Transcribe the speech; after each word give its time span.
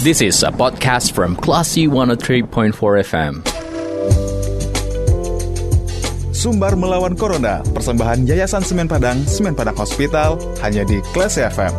This 0.00 0.24
is 0.24 0.40
a 0.40 0.48
podcast 0.48 1.12
from 1.12 1.36
Classy 1.36 1.84
103.4 1.84 2.72
FM. 3.04 3.44
Sumbar 6.32 6.72
melawan 6.72 7.12
Corona, 7.12 7.60
persembahan 7.60 8.24
Yayasan 8.24 8.64
Semen 8.64 8.88
Padang, 8.88 9.20
Semen 9.28 9.52
Padang 9.52 9.76
Hospital, 9.76 10.40
hanya 10.64 10.88
di 10.88 11.04
Classy 11.12 11.44
FM. 11.44 11.76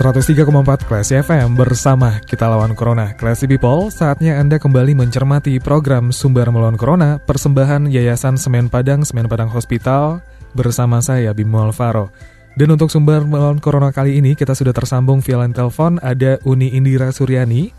...103,4 0.00 0.88
Classy 0.88 1.20
FM 1.20 1.60
bersama 1.60 2.24
kita 2.24 2.48
lawan 2.48 2.72
Corona. 2.72 3.12
Classy 3.20 3.44
People, 3.44 3.92
saatnya 3.92 4.40
Anda 4.40 4.56
kembali 4.56 4.96
mencermati 4.96 5.60
program 5.60 6.08
Sumber 6.08 6.48
Melawan 6.48 6.80
Corona... 6.80 7.20
...persembahan 7.20 7.92
Yayasan 7.92 8.40
Semen 8.40 8.72
Padang, 8.72 9.04
Semen 9.04 9.28
Padang 9.28 9.52
Hospital... 9.52 10.31
...bersama 10.52 11.00
saya, 11.00 11.32
Bimo 11.32 11.60
Alvaro. 11.60 12.12
Dan 12.52 12.76
untuk 12.76 12.92
Sumber 12.92 13.24
Melawan 13.24 13.56
Corona 13.56 13.88
kali 13.88 14.20
ini, 14.20 14.36
kita 14.36 14.52
sudah 14.52 14.76
tersambung 14.76 15.24
via 15.24 15.40
line 15.40 15.56
telepon... 15.56 15.96
...ada 16.04 16.36
Uni 16.44 16.72
Indira 16.76 17.08
Suryani, 17.08 17.72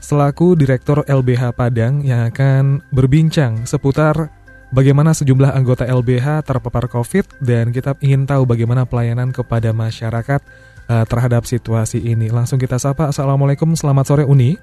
selaku 0.00 0.56
Direktur 0.56 1.04
LBH 1.08 1.56
Padang... 1.56 2.04
...yang 2.04 2.28
akan 2.28 2.84
berbincang 2.92 3.64
seputar 3.64 4.28
bagaimana 4.72 5.16
sejumlah 5.16 5.52
anggota 5.56 5.88
LBH 5.88 6.44
terpapar 6.44 6.88
COVID 6.92 7.40
dan 7.40 7.72
kita 7.72 7.96
ingin 8.04 8.28
tahu 8.28 8.44
bagaimana 8.44 8.84
pelayanan 8.84 9.32
kepada 9.32 9.72
masyarakat 9.72 10.40
uh, 10.88 11.04
terhadap 11.08 11.48
situasi 11.48 12.00
ini. 12.02 12.28
Langsung 12.28 12.60
kita 12.60 12.76
sapa. 12.80 13.08
Assalamualaikum, 13.08 13.72
selamat 13.76 14.04
sore 14.08 14.24
Uni. 14.28 14.56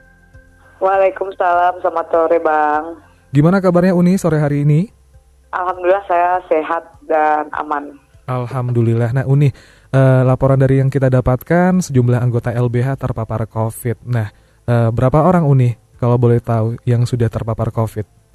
Waalaikumsalam, 0.82 1.82
selamat 1.82 2.06
sore 2.12 2.38
Bang. 2.44 3.00
Gimana 3.32 3.60
kabarnya 3.60 3.96
Uni 3.96 4.20
sore 4.20 4.40
hari 4.40 4.64
ini? 4.68 4.95
Alhamdulillah 5.56 6.04
saya 6.04 6.32
sehat 6.52 6.84
dan 7.08 7.48
aman. 7.56 7.96
Alhamdulillah. 8.28 9.16
Nah 9.16 9.26
Uni, 9.30 9.48
uh, 9.96 10.22
laporan 10.28 10.60
dari 10.60 10.84
yang 10.84 10.92
kita 10.92 11.08
dapatkan 11.08 11.80
sejumlah 11.80 12.20
anggota 12.20 12.52
LBH 12.52 13.00
terpapar 13.00 13.48
COVID. 13.48 14.04
Nah, 14.04 14.28
uh, 14.68 14.90
berapa 14.92 15.24
orang 15.24 15.48
Uni 15.48 15.72
kalau 15.96 16.20
boleh 16.20 16.44
tahu 16.44 16.76
yang 16.84 17.08
sudah 17.08 17.32
terpapar 17.32 17.72
COVID? 17.72 18.26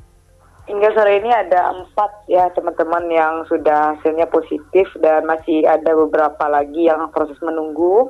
Hingga 0.70 0.88
sore 0.94 1.18
ini 1.18 1.34
ada 1.34 1.74
empat 1.74 2.30
ya 2.30 2.46
teman-teman 2.54 3.10
yang 3.10 3.42
sudah 3.50 3.98
hasilnya 3.98 4.30
positif 4.30 4.86
dan 5.02 5.26
masih 5.26 5.66
ada 5.66 5.92
beberapa 5.98 6.46
lagi 6.46 6.86
yang 6.86 7.10
proses 7.10 7.36
menunggu. 7.42 8.08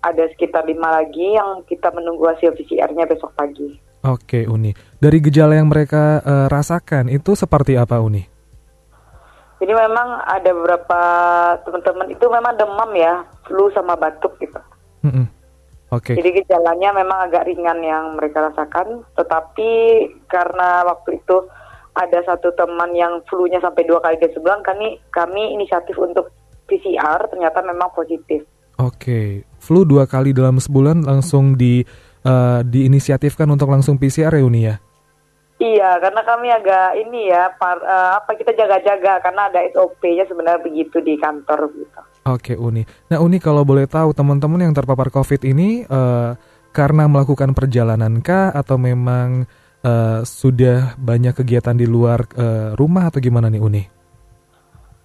Ada 0.00 0.32
sekitar 0.32 0.64
lima 0.64 1.00
lagi 1.00 1.36
yang 1.36 1.60
kita 1.68 1.92
menunggu 1.92 2.24
hasil 2.28 2.56
PCR-nya 2.56 3.04
besok 3.04 3.36
pagi. 3.36 3.83
Oke 4.04 4.44
Uni, 4.44 4.76
dari 5.00 5.16
gejala 5.24 5.56
yang 5.56 5.72
mereka 5.72 6.20
uh, 6.20 6.46
rasakan 6.52 7.08
itu 7.08 7.32
seperti 7.32 7.80
apa 7.80 8.04
Uni? 8.04 8.20
Jadi 9.64 9.72
memang 9.72 10.20
ada 10.28 10.50
beberapa 10.52 11.02
teman-teman 11.64 12.12
itu 12.12 12.26
memang 12.28 12.52
demam 12.60 12.90
ya, 12.92 13.24
flu 13.48 13.72
sama 13.72 13.96
batuk 13.96 14.36
gitu. 14.44 14.60
Mm 15.08 15.12
-mm. 15.12 15.26
Oke. 15.94 16.12
Jadi 16.20 16.42
gejalanya 16.42 16.92
memang 16.92 17.30
agak 17.30 17.48
ringan 17.48 17.80
yang 17.80 18.18
mereka 18.20 18.44
rasakan, 18.50 19.08
tetapi 19.16 19.70
karena 20.28 20.84
waktu 20.84 21.22
itu 21.22 21.48
ada 21.94 22.18
satu 22.26 22.50
teman 22.58 22.90
yang 22.92 23.22
flu-nya 23.30 23.62
sampai 23.62 23.86
dua 23.86 24.02
kali 24.02 24.18
di 24.18 24.28
sebulan, 24.34 24.66
kami 24.66 24.98
kami 25.14 25.54
inisiatif 25.54 25.94
untuk 25.96 26.28
PCR 26.66 27.24
ternyata 27.30 27.62
memang 27.62 27.94
positif. 27.94 28.42
Oke, 28.82 29.46
flu 29.62 29.86
dua 29.86 30.10
kali 30.10 30.34
dalam 30.34 30.58
sebulan 30.58 31.06
langsung 31.06 31.54
di 31.54 31.86
uh, 32.24 32.60
diinisiatifkan 32.64 33.46
untuk 33.46 33.70
langsung 33.70 34.00
PCR 34.00 34.34
ya 34.34 34.44
Uni 34.44 34.62
ya? 34.66 34.76
Iya, 35.54 36.02
karena 36.02 36.20
kami 36.26 36.50
agak 36.50 36.98
ini 36.98 37.30
ya, 37.30 37.46
par, 37.54 37.78
uh, 37.78 38.18
apa 38.18 38.34
kita 38.34 38.52
jaga-jaga 38.58 39.22
karena 39.22 39.46
ada 39.46 39.62
SOP-nya 39.70 40.26
sebenarnya 40.26 40.60
begitu 40.66 40.98
di 40.98 41.14
kantor 41.14 41.70
gitu. 41.70 42.00
Oke 42.26 42.58
Uni, 42.58 42.82
nah 43.06 43.22
Uni 43.22 43.38
kalau 43.38 43.62
boleh 43.62 43.86
tahu 43.86 44.10
teman-teman 44.16 44.66
yang 44.66 44.74
terpapar 44.74 45.14
COVID 45.14 45.46
ini 45.46 45.86
uh, 45.86 46.34
karena 46.74 47.06
melakukan 47.06 47.54
perjalanan 47.54 48.18
kah 48.18 48.50
atau 48.50 48.74
memang 48.80 49.46
uh, 49.86 50.26
sudah 50.26 50.98
banyak 50.98 51.38
kegiatan 51.38 51.76
di 51.78 51.86
luar 51.86 52.26
uh, 52.34 52.74
rumah 52.74 53.12
atau 53.12 53.22
gimana 53.22 53.46
nih 53.46 53.62
Uni? 53.62 53.82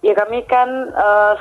Ya 0.02 0.16
kami 0.16 0.42
kan 0.50 0.66
uh, 0.96 1.36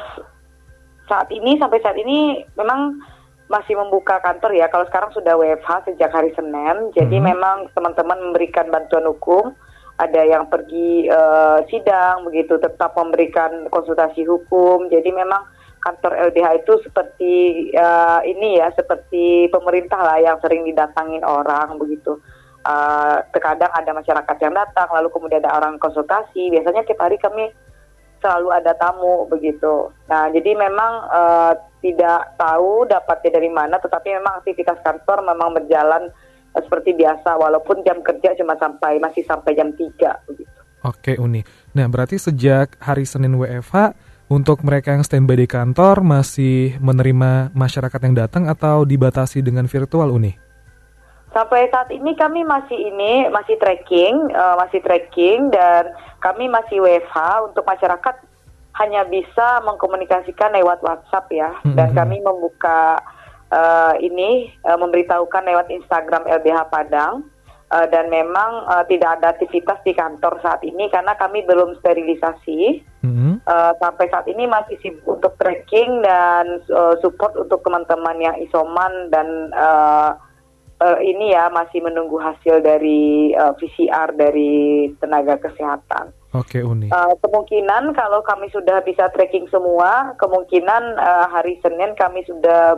saat 1.10 1.34
ini 1.34 1.58
sampai 1.58 1.82
saat 1.82 1.98
ini 1.98 2.46
memang 2.54 3.02
masih 3.50 3.74
membuka 3.76 4.22
kantor 4.22 4.54
ya. 4.54 4.70
Kalau 4.70 4.86
sekarang 4.86 5.10
sudah 5.10 5.34
WFH 5.34 5.90
sejak 5.90 6.14
hari 6.14 6.30
Senin, 6.38 6.94
jadi 6.94 7.18
Mhm. 7.18 7.26
memang 7.34 7.58
teman-teman 7.74 8.30
memberikan 8.30 8.70
bantuan 8.70 9.10
hukum. 9.10 9.58
Ada 10.00 10.22
yang 10.24 10.48
pergi 10.48 11.12
uh, 11.12 11.60
sidang 11.68 12.24
begitu, 12.24 12.56
tetap 12.56 12.96
memberikan 12.96 13.68
konsultasi 13.68 14.24
hukum. 14.24 14.88
Jadi 14.88 15.12
memang 15.12 15.44
kantor 15.84 16.32
LBH 16.32 16.64
itu 16.64 16.74
seperti 16.88 17.34
uh, 17.76 18.24
ini 18.24 18.64
ya, 18.64 18.72
seperti 18.72 19.52
pemerintah 19.52 20.00
lah 20.00 20.22
yang 20.24 20.40
sering 20.40 20.64
didatangin 20.64 21.26
orang 21.28 21.76
begitu. 21.76 22.16
Uh, 22.64 23.20
terkadang 23.36 23.72
ada 23.76 23.92
masyarakat 23.92 24.38
yang 24.40 24.56
datang, 24.56 24.88
lalu 24.94 25.12
kemudian 25.12 25.44
ada 25.44 25.58
orang 25.58 25.76
konsultasi. 25.82 26.48
Biasanya 26.48 26.88
tiap 26.88 27.04
hari 27.04 27.20
kami 27.20 27.52
selalu 28.20 28.52
ada 28.54 28.72
tamu 28.76 29.28
begitu. 29.28 29.92
Nah, 30.08 30.32
jadi 30.32 30.56
memang 30.56 30.92
uh, 31.10 31.54
tidak 31.80 32.36
tahu 32.36 32.88
dapatnya 32.88 33.40
dari 33.40 33.50
mana, 33.52 33.80
tetapi 33.80 34.16
memang 34.16 34.44
aktivitas 34.44 34.80
kantor 34.84 35.24
memang 35.24 35.56
berjalan 35.56 36.12
uh, 36.56 36.62
seperti 36.62 36.96
biasa, 36.96 37.40
walaupun 37.40 37.82
jam 37.88 38.04
kerja 38.04 38.36
cuma 38.36 38.60
sampai 38.60 39.00
masih 39.00 39.24
sampai 39.24 39.56
jam 39.56 39.72
3 39.72 40.28
begitu. 40.28 40.60
Oke 40.80 41.20
Uni, 41.20 41.44
nah 41.76 41.92
berarti 41.92 42.16
sejak 42.16 42.80
hari 42.80 43.04
Senin 43.04 43.36
WFH 43.36 43.92
untuk 44.32 44.64
mereka 44.64 44.96
yang 44.96 45.04
standby 45.04 45.36
di 45.36 45.48
kantor 45.50 46.00
masih 46.00 46.80
menerima 46.80 47.52
masyarakat 47.52 48.00
yang 48.08 48.16
datang 48.16 48.48
atau 48.48 48.88
dibatasi 48.88 49.44
dengan 49.44 49.68
virtual 49.68 50.08
Uni? 50.08 50.49
Sampai 51.30 51.70
saat 51.70 51.94
ini 51.94 52.18
kami 52.18 52.42
masih 52.42 52.90
ini 52.90 53.30
masih 53.30 53.54
tracking, 53.62 54.34
uh, 54.34 54.58
masih 54.58 54.82
tracking 54.82 55.54
dan 55.54 55.94
kami 56.26 56.50
masih 56.50 56.82
WFH 56.82 57.46
untuk 57.54 57.64
masyarakat 57.70 58.16
hanya 58.82 59.06
bisa 59.06 59.62
mengkomunikasikan 59.62 60.56
lewat 60.58 60.82
WhatsApp 60.82 61.30
ya. 61.30 61.54
Dan 61.78 61.94
Mhm. 61.94 61.98
kami 61.98 62.18
membuka 62.26 62.98
uh, 63.54 63.94
ini 64.02 64.50
uh, 64.66 64.78
memberitahukan 64.78 65.44
lewat 65.46 65.70
Instagram 65.70 66.26
LBH 66.26 66.70
Padang. 66.74 67.26
Uh, 67.70 67.86
dan 67.94 68.10
memang 68.10 68.66
uh, 68.66 68.82
tidak 68.90 69.22
ada 69.22 69.30
aktivitas 69.30 69.78
di 69.86 69.94
kantor 69.94 70.42
saat 70.42 70.58
ini 70.66 70.90
karena 70.90 71.14
kami 71.14 71.46
belum 71.46 71.78
sterilisasi. 71.78 72.82
Mhm. 73.06 73.46
Uh, 73.46 73.72
sampai 73.78 74.10
saat 74.10 74.26
ini 74.26 74.50
masih 74.50 74.82
sibuk 74.82 75.22
untuk 75.22 75.38
tracking 75.38 76.02
dan 76.02 76.66
uh, 76.74 76.98
support 77.06 77.38
untuk 77.38 77.62
teman-teman 77.62 78.18
yang 78.18 78.34
isoman 78.42 79.14
dan 79.14 79.54
uh, 79.54 80.18
uh, 80.80 81.00
ini 81.04 81.36
ya 81.36 81.52
masih 81.52 81.84
menunggu 81.84 82.18
hasil 82.18 82.64
dari 82.64 83.32
uh, 83.36 83.54
PCR 83.56 84.16
dari 84.16 84.88
tenaga 84.98 85.38
kesehatan. 85.40 86.16
Oke 86.34 86.62
Uni. 86.62 86.94
Uh, 86.94 87.14
kemungkinan 87.26 87.94
kalau 87.98 88.22
kami 88.22 88.48
sudah 88.54 88.82
bisa 88.86 89.10
tracking 89.14 89.50
semua, 89.50 90.14
kemungkinan 90.22 90.98
uh, 90.98 91.26
hari 91.30 91.58
Senin 91.66 91.98
kami 91.98 92.22
sudah 92.26 92.78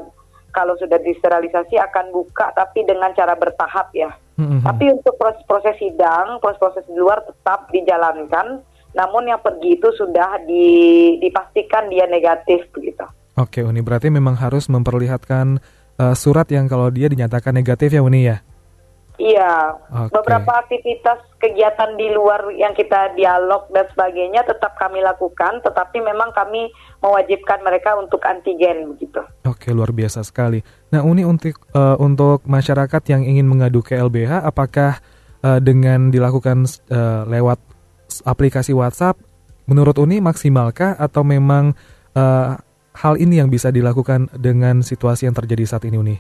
kalau 0.52 0.76
sudah 0.80 1.00
disterilisasi 1.00 1.80
akan 1.80 2.12
buka 2.12 2.52
tapi 2.56 2.84
dengan 2.84 3.12
cara 3.16 3.36
bertahap 3.36 3.92
ya. 3.96 4.12
Mhm. 4.40 4.64
Tapi 4.68 4.86
untuk 4.92 5.16
proses-proses 5.16 5.80
sidang, 5.80 6.40
proses-proses 6.44 6.84
di 6.88 6.96
luar 6.96 7.24
tetap 7.24 7.72
dijalankan. 7.72 8.64
Namun 8.92 9.32
yang 9.32 9.40
pergi 9.40 9.80
itu 9.80 9.88
sudah 9.96 10.44
di- 10.44 11.16
dipastikan 11.24 11.88
dia 11.88 12.04
negatif 12.12 12.68
begitu. 12.76 13.08
Oke 13.40 13.64
Uni, 13.64 13.80
berarti 13.80 14.12
memang 14.12 14.36
harus 14.36 14.68
memperlihatkan 14.68 15.64
uh, 16.00 16.16
surat 16.16 16.48
yang 16.54 16.70
kalau 16.70 16.88
dia 16.94 17.12
dinyatakan 17.12 17.56
negatif 17.56 17.92
ya 17.92 18.04
Uni 18.06 18.30
ya? 18.30 18.40
Iya, 19.22 19.78
Oke. 19.94 20.18
beberapa 20.18 20.66
aktivitas 20.66 21.22
kegiatan 21.38 21.94
di 21.94 22.10
luar 22.10 22.50
yang 22.58 22.74
kita 22.74 23.14
dialog 23.14 23.70
dan 23.70 23.86
sebagainya 23.94 24.42
tetap 24.50 24.74
kami 24.82 24.98
lakukan, 24.98 25.62
tetapi 25.62 26.02
memang 26.02 26.34
kami 26.34 26.74
mewajibkan 27.06 27.62
mereka 27.62 27.94
untuk 28.02 28.18
antigen 28.26 28.90
begitu. 28.90 29.22
Oke 29.46 29.70
luar 29.78 29.94
biasa 29.94 30.26
sekali. 30.26 30.66
Nah 30.90 31.06
Uni 31.06 31.22
untuk 31.22 31.54
uh, 31.78 32.02
untuk 32.02 32.42
masyarakat 32.50 33.02
yang 33.14 33.22
ingin 33.22 33.46
mengadu 33.46 33.86
ke 33.86 33.94
LBH, 33.94 34.42
apakah 34.42 34.98
uh, 35.46 35.62
dengan 35.62 36.10
dilakukan 36.10 36.66
uh, 36.90 37.22
lewat 37.30 37.62
aplikasi 38.26 38.74
WhatsApp, 38.74 39.22
menurut 39.70 40.02
Uni 40.02 40.18
maksimalkah 40.18 40.98
atau 40.98 41.22
memang 41.22 41.78
uh, 42.18 42.58
hal 42.96 43.16
ini 43.16 43.40
yang 43.40 43.48
bisa 43.48 43.72
dilakukan 43.72 44.28
dengan 44.36 44.84
situasi 44.84 45.28
yang 45.28 45.36
terjadi 45.36 45.64
saat 45.64 45.88
ini 45.88 45.98
Uni? 45.98 46.18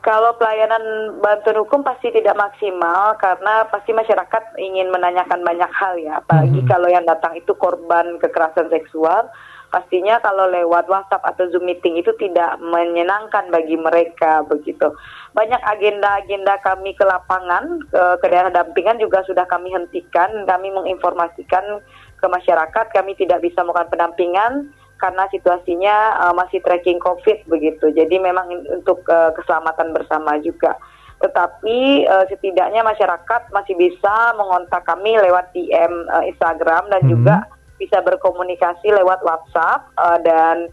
Kalau 0.00 0.32
pelayanan 0.40 1.20
bantuan 1.20 1.60
hukum 1.60 1.84
pasti 1.84 2.08
tidak 2.08 2.32
maksimal 2.32 3.20
karena 3.20 3.68
pasti 3.68 3.92
masyarakat 3.92 4.56
ingin 4.56 4.88
menanyakan 4.88 5.44
banyak 5.44 5.68
hal 5.76 5.92
ya, 6.00 6.24
apalagi 6.24 6.64
Mhm. 6.64 6.68
kalau 6.72 6.88
yang 6.88 7.04
datang 7.04 7.36
itu 7.36 7.52
korban 7.52 8.16
kekerasan 8.16 8.72
seksual. 8.72 9.28
Pastinya 9.70 10.18
kalau 10.18 10.50
lewat 10.50 10.90
WhatsApp 10.90 11.22
atau 11.22 11.46
Zoom 11.52 11.68
meeting 11.68 12.00
itu 12.00 12.10
tidak 12.18 12.58
menyenangkan 12.58 13.54
bagi 13.54 13.78
mereka 13.78 14.42
begitu. 14.42 14.90
Banyak 15.30 15.62
agenda-agenda 15.62 16.58
kami 16.58 16.90
ke 16.98 17.06
lapangan, 17.06 17.78
ke, 17.86 18.02
ke 18.18 18.26
daerah 18.26 18.50
dampingan 18.50 18.98
juga 18.98 19.22
sudah 19.22 19.46
kami 19.46 19.70
hentikan. 19.70 20.42
Kami 20.42 20.74
menginformasikan 20.74 21.86
ke 22.18 22.26
masyarakat, 22.26 22.86
kami 22.90 23.14
tidak 23.14 23.46
bisa 23.46 23.62
melakukan 23.62 23.94
pendampingan 23.94 24.74
karena 25.00 25.24
situasinya 25.32 26.20
uh, 26.28 26.34
masih 26.36 26.60
tracking 26.60 27.00
COVID 27.00 27.48
begitu. 27.48 27.88
Jadi 27.90 28.20
memang 28.20 28.52
untuk 28.68 29.00
uh, 29.08 29.32
keselamatan 29.32 29.96
bersama 29.96 30.36
juga. 30.44 30.76
Tetapi 31.20 32.04
uh, 32.04 32.24
setidaknya 32.28 32.84
masyarakat 32.84 33.52
masih 33.52 33.74
bisa 33.76 34.36
mengontak 34.36 34.84
kami 34.84 35.16
lewat 35.16 35.52
DM 35.56 35.92
uh, 36.12 36.24
Instagram 36.28 36.92
dan 36.92 37.02
hmm. 37.04 37.10
juga 37.10 37.36
bisa 37.80 38.04
berkomunikasi 38.04 38.92
lewat 38.92 39.24
WhatsApp 39.24 39.88
uh, 39.96 40.20
dan 40.20 40.68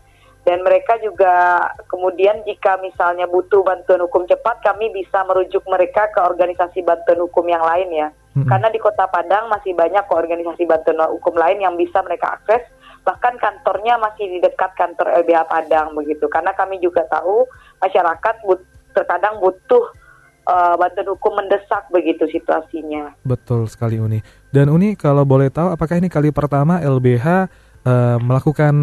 dan 0.48 0.64
mereka 0.64 0.96
juga 1.04 1.68
kemudian 1.92 2.40
jika 2.48 2.80
misalnya 2.80 3.28
butuh 3.28 3.68
bantuan 3.68 4.00
hukum 4.00 4.24
cepat 4.24 4.64
kami 4.64 4.88
bisa 4.96 5.28
merujuk 5.28 5.60
mereka 5.68 6.08
ke 6.16 6.24
organisasi 6.24 6.88
bantuan 6.88 7.20
hukum 7.20 7.44
yang 7.52 7.64
lain 7.64 7.92
ya. 7.92 8.08
Hmm. 8.32 8.48
Karena 8.48 8.72
di 8.72 8.80
Kota 8.80 9.12
Padang 9.12 9.52
masih 9.52 9.76
banyak 9.76 10.08
organisasi 10.08 10.64
bantuan 10.64 11.04
hukum 11.12 11.36
lain 11.36 11.60
yang 11.60 11.76
bisa 11.76 12.00
mereka 12.00 12.40
akses 12.40 12.64
bahkan 13.08 13.40
kantornya 13.40 13.96
masih 13.96 14.28
di 14.28 14.44
dekat 14.44 14.76
kantor 14.76 15.24
LBH 15.24 15.48
Padang 15.48 15.96
begitu 15.96 16.28
karena 16.28 16.52
kami 16.52 16.84
juga 16.84 17.08
tahu 17.08 17.48
masyarakat 17.80 18.36
but, 18.44 18.60
terkadang 18.92 19.40
butuh 19.40 19.96
uh, 20.44 20.76
bantuan 20.76 21.08
hukum 21.16 21.40
mendesak 21.40 21.88
begitu 21.88 22.28
situasinya. 22.28 23.16
Betul 23.24 23.72
sekali 23.72 23.96
Uni. 23.96 24.20
Dan 24.52 24.68
Uni 24.68 25.00
kalau 25.00 25.24
boleh 25.24 25.48
tahu 25.48 25.72
apakah 25.72 25.96
ini 25.96 26.12
kali 26.12 26.36
pertama 26.36 26.84
LBH 26.84 27.28
uh, 27.28 27.40
eh, 27.88 28.18
melakukan 28.20 28.76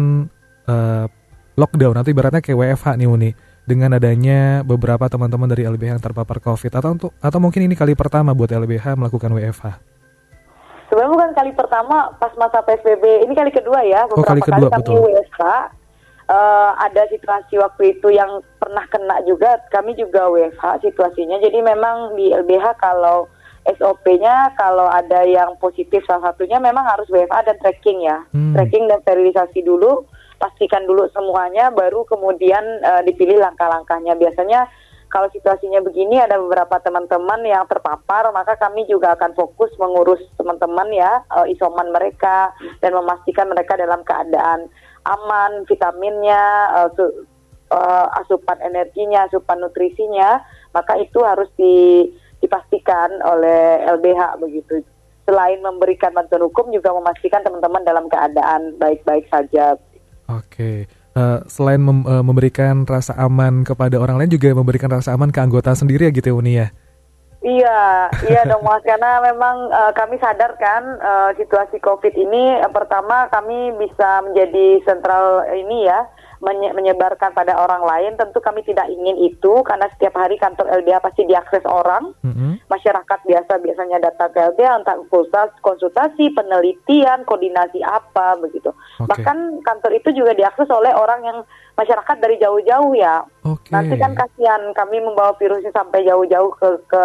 uh, 0.65 1.05
lockdown 1.53 1.95
atau 2.01 2.09
ibaratnya 2.09 2.41
kayak 2.41 2.57
WFH 2.57 2.87
nih 2.97 3.09
Uni 3.09 3.29
dengan 3.65 3.97
adanya 3.97 4.65
beberapa 4.65 5.05
teman-teman 5.09 5.49
dari 5.49 5.69
LBH 5.69 5.97
yang 5.97 6.03
terpapar 6.03 6.41
COVID 6.41 6.71
atau 6.73 6.89
untuk 6.89 7.11
atau 7.17 7.39
mungkin 7.41 7.65
ini 7.65 7.77
kali 7.77 7.93
pertama 7.93 8.33
buat 8.33 8.49
LBH 8.49 8.97
melakukan 8.97 9.29
WFH? 9.37 9.94
Sebenarnya 10.89 11.13
bukan 11.13 11.31
kali 11.33 11.51
pertama 11.57 12.13
pas 12.21 12.33
masa 12.37 12.61
PSBB, 12.61 13.25
ini 13.25 13.33
kali 13.33 13.49
kedua 13.49 13.81
ya. 13.81 14.05
Beberapa 14.05 14.21
oh, 14.21 14.29
kali, 14.29 14.41
kedua, 14.41 14.69
kali 14.69 14.83
kami 14.85 14.95
WFH. 15.11 15.43
Uh, 16.25 16.33
eh, 16.33 16.71
ada 16.89 17.05
situasi 17.13 17.53
waktu 17.61 17.97
itu 17.97 18.09
yang 18.09 18.41
pernah 18.57 18.81
kena 18.89 19.21
juga, 19.29 19.61
kami 19.69 19.93
juga 19.93 20.25
WFH 20.29 20.81
situasinya. 20.85 21.37
Jadi 21.37 21.61
memang 21.61 22.17
di 22.17 22.33
LBH 22.33 22.81
kalau 22.81 23.29
SOP-nya 23.65 24.53
kalau 24.57 24.85
ada 24.85 25.25
yang 25.25 25.57
positif 25.57 26.05
salah 26.05 26.33
satunya 26.33 26.61
memang 26.61 26.85
harus 26.85 27.09
WFH 27.09 27.49
dan 27.49 27.57
tracking 27.61 28.05
ya. 28.05 28.21
Hmm. 28.33 28.53
Tracking 28.53 28.85
dan 28.85 29.01
sterilisasi 29.01 29.65
dulu, 29.65 30.05
pastikan 30.37 30.85
dulu 30.85 31.09
semuanya 31.13 31.73
baru 31.73 32.05
kemudian 32.05 32.61
uh, 32.85 33.01
dipilih 33.01 33.41
langkah-langkahnya. 33.41 34.13
Biasanya 34.17 34.69
kalau 35.15 35.31
situasinya 35.31 35.79
begini 35.79 36.19
ada 36.19 36.35
beberapa 36.35 36.75
teman-teman 36.83 37.39
yang 37.47 37.63
terpapar, 37.71 38.35
maka 38.35 38.59
kami 38.59 38.83
juga 38.83 39.15
akan 39.15 39.31
fokus 39.31 39.71
mengurus 39.79 40.19
teman-teman 40.35 40.91
ya 40.91 41.23
uh, 41.31 41.47
isoman 41.47 41.87
mereka 41.95 42.51
dan 42.83 42.91
memastikan 42.91 43.47
mereka 43.47 43.79
dalam 43.79 44.03
keadaan 44.03 44.67
aman, 45.07 45.63
vitaminnya, 45.71 46.43
uh, 46.75 46.89
su 46.99 47.07
uh, 47.71 48.07
asupan 48.19 48.59
energinya, 48.59 49.23
asupan 49.31 49.63
nutrisinya, 49.63 50.43
maka 50.75 50.99
itu 50.99 51.23
harus 51.23 51.47
di 51.55 52.11
dipastikan 52.43 53.15
oleh 53.23 53.87
LBH 53.95 54.43
begitu. 54.43 54.83
Selain 55.23 55.63
memberikan 55.63 56.11
bantuan 56.11 56.43
hukum 56.43 56.75
juga 56.75 56.91
memastikan 56.91 57.39
teman-teman 57.39 57.87
dalam 57.87 58.11
keadaan 58.11 58.75
baik-baik 58.83 59.31
saja. 59.31 59.79
Oke. 60.27 60.91
Uh, 61.15 61.41
selain 61.47 61.81
mem 61.81 62.03
uh, 62.05 62.21
memberikan 62.21 62.83
rasa 62.85 63.15
aman 63.17 63.63
kepada 63.63 63.97
orang 63.97 64.19
lain 64.21 64.31
juga 64.35 64.51
memberikan 64.53 64.91
rasa 64.91 65.15
aman 65.15 65.31
ke 65.31 65.39
anggota 65.41 65.73
sendiri 65.73 66.07
ya 66.07 66.11
gitu 66.13 66.29
ya 66.29 66.35
Uni 66.35 66.53
ya? 66.59 66.67
Iya, 67.45 68.09
iya 68.25 68.41
dong 68.49 68.65
Mas 68.65 68.81
karena 68.81 69.21
memang 69.21 69.69
uh, 69.69 69.93
kami 69.93 70.17
sadar 70.17 70.57
kan 70.57 70.81
uh, 70.97 71.29
situasi 71.37 71.77
Covid 71.77 72.17
ini 72.17 72.57
uh, 72.57 72.71
pertama 72.73 73.29
kami 73.29 73.69
bisa 73.77 74.25
menjadi 74.25 74.81
sentral 74.81 75.45
ini 75.53 75.85
ya 75.85 76.09
menyebarkan 76.45 77.33
pada 77.33 77.57
orang 77.57 77.81
lain 77.81 78.13
tentu 78.21 78.37
kami 78.37 78.61
tidak 78.61 78.85
ingin 78.93 79.17
itu 79.17 79.65
karena 79.65 79.89
setiap 79.97 80.13
hari 80.13 80.37
kantor 80.37 80.69
LBH 80.69 81.01
pasti 81.01 81.25
diakses 81.25 81.65
orang 81.65 82.13
mm-hmm. 82.21 82.69
masyarakat 82.69 83.19
biasa 83.25 83.53
biasanya 83.57 83.97
datang 83.97 84.29
ke 84.29 84.39
LBH 84.53 84.85
untuk 84.85 85.25
konsultasi 85.65 86.29
penelitian 86.37 87.25
koordinasi 87.25 87.81
apa 87.81 88.37
begitu 88.37 88.69
okay. 89.01 89.09
bahkan 89.09 89.57
kantor 89.65 89.91
itu 89.97 90.13
juga 90.13 90.37
diakses 90.37 90.69
oleh 90.69 90.93
orang 90.93 91.21
yang 91.25 91.39
masyarakat 91.73 92.17
dari 92.21 92.37
jauh-jauh 92.37 92.93
ya 92.93 93.25
okay. 93.41 93.73
nanti 93.73 93.97
kan 93.97 94.13
kasihan 94.13 94.61
kami 94.77 95.01
membawa 95.01 95.33
virusnya 95.41 95.73
sampai 95.73 96.05
jauh-jauh 96.05 96.53
ke 96.61 96.69
ke 96.85 97.03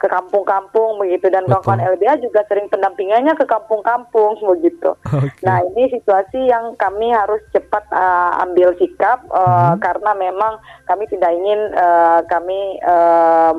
ke 0.00 0.08
kampung-kampung 0.08 0.96
begitu 0.96 1.28
dan 1.28 1.44
kawan-kawan 1.44 1.84
LBH 1.92 2.24
juga 2.24 2.40
sering 2.48 2.72
pendampingannya 2.72 3.36
ke 3.36 3.44
kampung-kampung 3.44 4.40
begitu. 4.56 4.96
Okay. 5.04 5.44
Nah 5.44 5.60
ini 5.60 5.92
situasi 5.92 6.48
yang 6.48 6.72
kami 6.80 7.12
harus 7.12 7.44
cepat 7.52 7.84
uh, 7.92 8.40
ambil 8.48 8.72
sikap 8.80 9.20
uh, 9.28 9.76
hmm. 9.76 9.84
karena 9.84 10.10
memang 10.16 10.56
kami 10.88 11.04
tidak 11.12 11.36
ingin 11.36 11.60
uh, 11.76 12.24
kami 12.32 12.80
uh, 12.80 13.52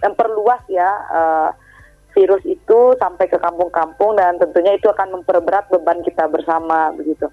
memperluas 0.00 0.64
ya 0.72 0.90
uh, 1.12 1.50
virus 2.16 2.44
itu 2.48 2.96
sampai 2.96 3.28
ke 3.28 3.36
kampung-kampung 3.36 4.16
dan 4.16 4.40
tentunya 4.40 4.76
itu 4.76 4.88
akan 4.88 5.20
memperberat 5.20 5.68
beban 5.68 6.00
kita 6.04 6.28
bersama 6.28 6.92
begitu 6.96 7.28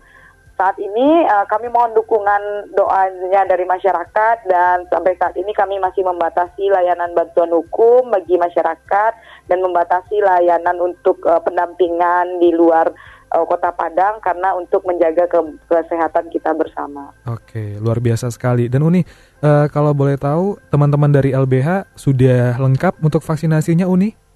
saat 0.59 0.75
ini 0.75 1.23
uh, 1.23 1.47
kami 1.47 1.71
mohon 1.71 1.95
dukungan 1.95 2.75
doanya 2.75 3.47
dari 3.47 3.63
masyarakat 3.63 4.43
dan 4.43 4.83
sampai 4.91 5.15
saat 5.15 5.31
ini 5.39 5.55
kami 5.55 5.79
masih 5.79 6.03
membatasi 6.03 6.67
layanan 6.67 7.15
bantuan 7.15 7.47
hukum 7.55 8.11
bagi 8.11 8.35
masyarakat 8.35 9.11
dan 9.47 9.59
membatasi 9.63 10.19
layanan 10.19 10.75
untuk 10.83 11.23
uh, 11.23 11.39
pendampingan 11.39 12.43
di 12.43 12.51
luar 12.51 12.91
uh, 13.31 13.45
Kota 13.47 13.71
Padang 13.71 14.19
karena 14.19 14.51
untuk 14.51 14.83
menjaga 14.83 15.31
ke 15.31 15.39
kesehatan 15.71 16.27
kita 16.27 16.51
bersama. 16.51 17.15
Oke, 17.23 17.79
luar 17.79 18.03
biasa 18.03 18.27
sekali. 18.27 18.67
Dan 18.67 18.83
Uni, 18.83 18.99
uh, 19.39 19.71
kalau 19.71 19.95
boleh 19.95 20.19
tahu 20.19 20.59
teman-teman 20.67 21.07
dari 21.07 21.31
LBH 21.31 21.95
sudah 21.95 22.59
lengkap 22.59 22.99
untuk 22.99 23.23
vaksinasinya 23.23 23.87
Uni? 23.87 24.28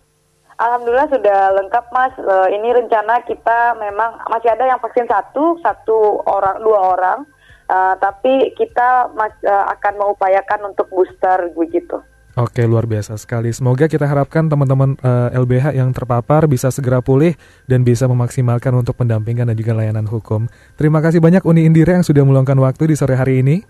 Alhamdulillah 0.57 1.09
sudah 1.09 1.39
lengkap 1.57 1.85
Mas. 1.89 2.13
Uh, 2.21 2.47
ini 2.53 2.69
rencana 2.73 3.25
kita 3.25 3.77
memang 3.81 4.21
masih 4.29 4.53
ada 4.53 4.69
yang 4.69 4.79
vaksin 4.81 5.09
satu, 5.09 5.57
satu 5.61 6.21
orang, 6.29 6.61
dua 6.61 6.79
orang. 6.93 7.19
Uh, 7.63 7.95
tapi 7.97 8.53
kita 8.59 9.07
mas, 9.15 9.31
uh, 9.47 9.65
akan 9.71 9.95
mengupayakan 9.95 10.75
untuk 10.75 10.85
booster 10.91 11.49
begitu. 11.55 11.95
Oke, 12.33 12.65
luar 12.65 12.89
biasa 12.89 13.13
sekali. 13.13 13.53
Semoga 13.53 13.85
kita 13.85 14.09
harapkan 14.09 14.49
teman-teman 14.49 14.97
uh, 15.05 15.29
LBH 15.37 15.77
yang 15.77 15.93
terpapar 15.93 16.49
bisa 16.49 16.73
segera 16.73 16.97
pulih 16.97 17.37
dan 17.69 17.85
bisa 17.85 18.09
memaksimalkan 18.09 18.73
untuk 18.73 18.97
pendampingan 18.97 19.53
dan 19.53 19.55
juga 19.57 19.77
layanan 19.77 20.09
hukum. 20.09 20.49
Terima 20.73 20.97
kasih 20.97 21.21
banyak 21.21 21.45
Uni 21.45 21.69
Indira 21.69 21.93
yang 21.93 22.01
sudah 22.01 22.25
meluangkan 22.25 22.57
waktu 22.57 22.89
di 22.89 22.95
sore 22.97 23.13
hari 23.13 23.45
ini. 23.45 23.61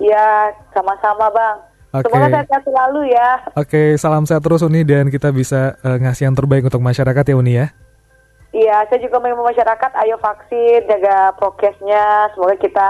Ya, 0.00 0.48
sama-sama 0.72 1.28
Bang. 1.28 1.68
Okay. 1.88 2.12
Semoga 2.12 2.44
sehat 2.44 2.62
selalu 2.68 3.00
ya. 3.08 3.30
Oke, 3.56 3.64
okay, 3.64 3.88
salam 3.96 4.28
sehat 4.28 4.44
terus 4.44 4.60
Uni 4.60 4.84
dan 4.84 5.08
kita 5.08 5.32
bisa 5.32 5.80
uh, 5.80 5.96
ngasih 5.96 6.28
yang 6.28 6.36
terbaik 6.36 6.68
untuk 6.68 6.84
masyarakat 6.84 7.24
ya 7.24 7.36
Uni 7.36 7.52
ya. 7.56 7.72
Iya, 8.52 8.76
saya 8.88 9.00
juga 9.00 9.20
mau 9.20 9.44
masyarakat 9.44 9.92
ayo 10.04 10.16
vaksin, 10.20 10.84
jaga 10.88 11.32
prokesnya, 11.36 12.32
semoga 12.32 12.56
kita 12.60 12.88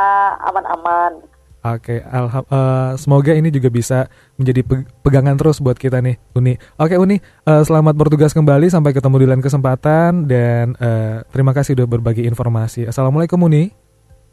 aman-aman. 0.50 1.22
Oke, 1.66 1.98
uh, 1.98 2.94
semoga 2.94 3.34
ini 3.34 3.50
juga 3.50 3.66
bisa 3.66 4.06
menjadi 4.38 4.62
pegangan 5.02 5.34
terus 5.34 5.58
buat 5.58 5.74
kita 5.74 5.98
nih, 5.98 6.14
Uni. 6.38 6.54
Oke, 6.78 6.94
Uni, 6.94 7.18
uh, 7.46 7.66
selamat 7.66 7.98
bertugas 7.98 8.30
kembali, 8.30 8.70
sampai 8.70 8.94
ketemu 8.94 9.16
di 9.18 9.26
lain 9.26 9.42
kesempatan, 9.42 10.30
dan 10.30 10.78
uh, 10.78 11.26
terima 11.34 11.50
kasih 11.50 11.74
sudah 11.74 11.90
berbagi 11.90 12.22
informasi. 12.26 12.86
Assalamualaikum, 12.86 13.42
Uni. 13.42 13.74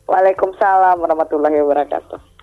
Waalaikumsalam 0.05 1.01
warahmatullahi 1.01 1.57
wabarakatuh. 1.65 2.34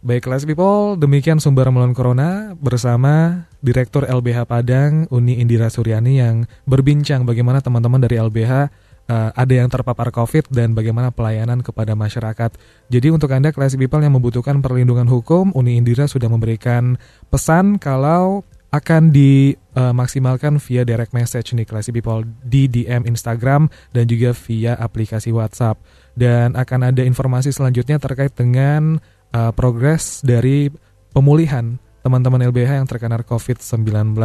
Baik, 0.00 0.32
Class 0.32 0.48
People, 0.48 0.96
demikian 0.96 1.44
sumber 1.44 1.68
melawan 1.68 1.92
corona 1.92 2.56
bersama 2.56 3.44
Direktur 3.60 4.08
LBH 4.08 4.48
Padang, 4.48 5.04
Uni 5.12 5.36
Indira 5.44 5.68
Suryani 5.68 6.16
yang 6.16 6.48
berbincang 6.64 7.28
bagaimana 7.28 7.60
teman-teman 7.60 8.00
dari 8.00 8.16
LBH 8.16 8.52
uh, 8.56 8.64
eh, 9.12 9.30
ada 9.36 9.52
yang 9.52 9.68
terpapar 9.68 10.08
COVID 10.08 10.48
dan 10.56 10.72
bagaimana 10.72 11.12
pelayanan 11.12 11.60
kepada 11.60 11.92
masyarakat. 11.92 12.56
Jadi 12.88 13.12
untuk 13.12 13.28
Anda 13.28 13.52
Class 13.52 13.76
People 13.76 14.00
yang 14.00 14.16
membutuhkan 14.16 14.64
perlindungan 14.64 15.04
hukum, 15.04 15.52
Uni 15.52 15.76
Indira 15.76 16.08
sudah 16.08 16.32
memberikan 16.32 16.96
pesan 17.28 17.76
kalau 17.76 18.40
akan 18.72 19.12
dimaksimalkan 19.12 20.56
uh, 20.56 20.62
via 20.64 20.88
direct 20.88 21.12
message 21.12 21.52
nih 21.52 21.68
Classy 21.68 21.92
People 21.92 22.24
di 22.40 22.72
DM 22.72 23.04
Instagram 23.04 23.68
dan 23.92 24.08
juga 24.08 24.32
via 24.48 24.80
aplikasi 24.80 25.28
WhatsApp. 25.28 25.76
Dan 26.16 26.56
akan 26.56 26.88
ada 26.88 27.04
informasi 27.04 27.52
selanjutnya 27.52 28.00
terkait 28.00 28.32
dengan 28.32 28.96
uh, 29.34 29.50
progres 29.54 30.22
dari 30.22 30.70
pemulihan 31.10 31.78
teman-teman 32.00 32.40
LBH 32.48 32.80
yang 32.80 32.88
terkena 32.88 33.20
COVID-19. 33.20 34.16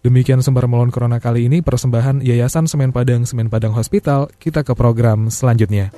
Demikian 0.00 0.40
sumber 0.40 0.64
melawan 0.64 0.88
corona 0.88 1.20
kali 1.20 1.44
ini, 1.44 1.60
persembahan 1.60 2.24
Yayasan 2.24 2.64
Semen 2.64 2.88
Padang 2.88 3.28
Semen 3.28 3.52
Padang 3.52 3.76
Hospital. 3.76 4.32
Kita 4.40 4.64
ke 4.64 4.72
program 4.72 5.28
selanjutnya. 5.28 5.92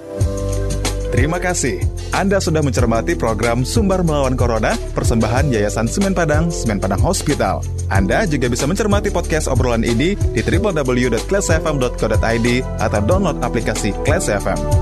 Terima 1.13 1.37
kasih. 1.37 1.85
Anda 2.17 2.41
sudah 2.41 2.65
mencermati 2.65 3.13
program 3.21 3.69
Sumber 3.69 4.01
Melawan 4.01 4.33
Corona, 4.33 4.73
persembahan 4.97 5.53
Yayasan 5.53 5.85
Semen 5.85 6.17
Padang, 6.17 6.49
Semen 6.49 6.81
Padang 6.81 7.05
Hospital. 7.05 7.61
Anda 7.93 8.25
juga 8.25 8.49
bisa 8.49 8.65
mencermati 8.65 9.13
podcast 9.13 9.45
obrolan 9.45 9.85
ini 9.85 10.17
di 10.17 10.41
www.classfm.co.id 10.41 12.49
atau 12.81 13.01
download 13.05 13.45
aplikasi 13.45 13.93
Class 14.09 14.33
FM. 14.33 14.82